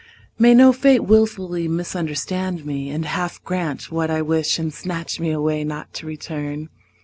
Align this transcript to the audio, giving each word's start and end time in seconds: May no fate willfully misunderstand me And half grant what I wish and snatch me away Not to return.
May 0.39 0.55
no 0.55 0.73
fate 0.73 1.03
willfully 1.03 1.67
misunderstand 1.67 2.65
me 2.65 2.89
And 2.89 3.05
half 3.05 3.39
grant 3.43 3.91
what 3.91 4.09
I 4.09 4.23
wish 4.23 4.57
and 4.57 4.73
snatch 4.73 5.19
me 5.19 5.29
away 5.29 5.63
Not 5.63 5.93
to 5.93 6.07
return. 6.07 6.69